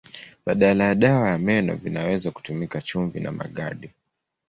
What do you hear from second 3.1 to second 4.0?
na magadi.